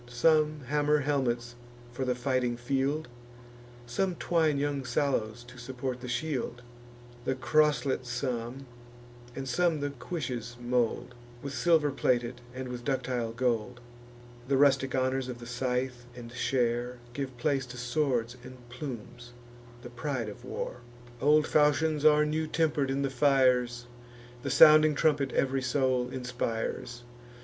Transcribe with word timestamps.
Some 0.07 0.61
hammer 0.61 0.97
helmets 1.01 1.53
for 1.91 2.05
the 2.05 2.15
fighting 2.15 2.57
field; 2.57 3.07
Some 3.85 4.15
twine 4.15 4.57
young 4.57 4.83
sallows 4.83 5.43
to 5.43 5.59
support 5.59 6.01
the 6.01 6.07
shield; 6.07 6.63
The 7.23 7.35
croslet 7.35 8.03
some, 8.07 8.65
and 9.35 9.47
some 9.47 9.79
the 9.79 9.91
cuishes 9.91 10.55
mould, 10.59 11.13
With 11.43 11.53
silver 11.53 11.91
plated, 11.91 12.41
and 12.51 12.67
with 12.69 12.83
ductile 12.83 13.31
gold. 13.31 13.79
The 14.47 14.57
rustic 14.57 14.95
honours 14.95 15.27
of 15.27 15.37
the 15.37 15.45
scythe 15.45 16.07
and 16.15 16.31
share 16.31 16.97
Give 17.13 17.37
place 17.37 17.67
to 17.67 17.77
swords 17.77 18.37
and 18.43 18.57
plumes, 18.69 19.33
the 19.83 19.91
pride 19.91 20.29
of 20.29 20.43
war. 20.43 20.77
Old 21.21 21.45
falchions 21.45 22.03
are 22.05 22.25
new 22.25 22.47
temper'd 22.47 22.89
in 22.89 23.03
the 23.03 23.11
fires; 23.11 23.85
The 24.41 24.49
sounding 24.49 24.95
trumpet 24.95 25.31
ev'ry 25.33 25.61
soul 25.61 26.09
inspires. 26.09 27.03